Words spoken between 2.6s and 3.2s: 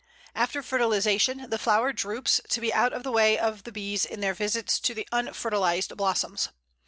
out of the